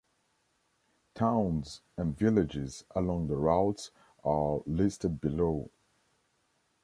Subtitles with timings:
[1.13, 3.91] Towns and villages along the routes
[4.23, 5.69] are listed below.